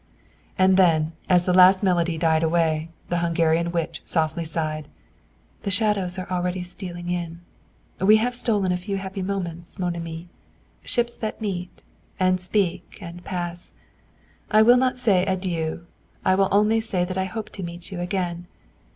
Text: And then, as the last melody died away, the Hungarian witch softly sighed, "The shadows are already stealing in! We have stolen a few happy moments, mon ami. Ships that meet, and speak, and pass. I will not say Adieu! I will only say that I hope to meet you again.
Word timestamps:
And 0.57 0.77
then, 0.77 1.11
as 1.29 1.45
the 1.45 1.53
last 1.53 1.83
melody 1.83 2.17
died 2.17 2.41
away, 2.41 2.89
the 3.09 3.19
Hungarian 3.19 3.71
witch 3.71 4.01
softly 4.03 4.43
sighed, 4.43 4.87
"The 5.61 5.69
shadows 5.69 6.17
are 6.17 6.27
already 6.31 6.63
stealing 6.63 7.07
in! 7.11 7.41
We 7.99 8.17
have 8.17 8.33
stolen 8.33 8.71
a 8.71 8.77
few 8.77 8.97
happy 8.97 9.21
moments, 9.21 9.77
mon 9.77 9.95
ami. 9.95 10.27
Ships 10.83 11.15
that 11.17 11.39
meet, 11.39 11.83
and 12.19 12.41
speak, 12.41 12.97
and 12.99 13.23
pass. 13.23 13.73
I 14.49 14.63
will 14.63 14.77
not 14.77 14.97
say 14.97 15.23
Adieu! 15.27 15.85
I 16.25 16.33
will 16.33 16.49
only 16.51 16.81
say 16.81 17.05
that 17.05 17.19
I 17.19 17.25
hope 17.25 17.51
to 17.51 17.61
meet 17.61 17.91
you 17.91 17.99
again. 17.99 18.47